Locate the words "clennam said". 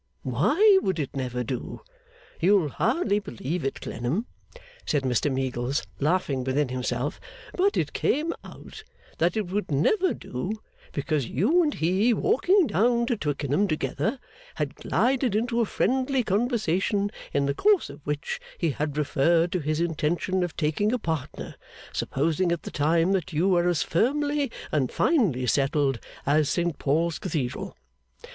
3.81-5.03